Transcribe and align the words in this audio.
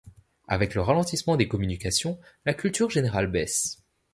Avec 0.47 0.73
le 0.73 0.81
ralentissement 0.81 1.37
des 1.37 1.47
communications, 1.47 2.19
la 2.47 2.55
culture 2.55 2.89
générale 2.89 3.27
baisse. 3.27 3.83